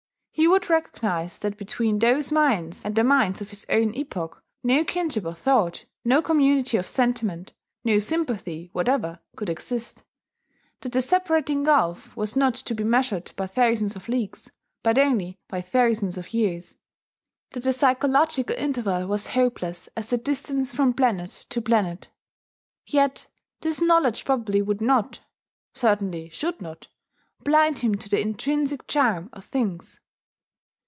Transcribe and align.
He 0.33 0.47
would 0.47 0.71
recognize 0.71 1.37
that 1.39 1.55
between 1.57 1.99
those 1.99 2.31
minds 2.31 2.83
and 2.83 2.95
the 2.95 3.03
minds 3.03 3.41
of 3.41 3.51
his 3.51 3.63
own 3.69 3.93
epoch 3.93 4.41
no 4.63 4.83
kinship 4.83 5.23
of 5.25 5.37
thought, 5.37 5.85
no 6.03 6.21
community 6.21 6.77
of 6.77 6.87
sentiment, 6.87 7.53
no 7.83 7.99
sympathy 7.99 8.69
whatever 8.73 9.19
could 9.35 9.49
exist, 9.49 10.03
that 10.79 10.93
the 10.93 11.01
separating 11.01 11.63
gulf 11.63 12.15
was 12.17 12.35
not 12.35 12.55
to 12.55 12.73
be 12.73 12.83
measured 12.83 13.31
by 13.35 13.45
thousands 13.45 13.95
of 13.95 14.09
leagues, 14.09 14.49
but 14.81 14.97
only 14.97 15.37
by 15.47 15.61
thousands 15.61 16.17
of 16.17 16.33
years, 16.33 16.75
that 17.51 17.61
the 17.63 17.73
psychological 17.73 18.55
interval 18.55 19.05
was 19.05 19.27
hopeless 19.27 19.89
as 19.95 20.09
the 20.09 20.17
distance 20.17 20.73
from 20.73 20.93
planet 20.93 21.45
to 21.49 21.61
planet. 21.61 22.09
Yet 22.83 23.27
this 23.59 23.79
knowledge 23.79 24.25
probably 24.25 24.61
would 24.61 24.81
not 24.81 25.19
certainly 25.75 26.29
should 26.29 26.61
not 26.61 26.87
blind 27.43 27.79
him 27.79 27.93
to 27.95 28.09
the 28.09 28.19
intrinsic 28.19 28.87
charm 28.87 29.29
of 29.33 29.45
things. 29.45 29.99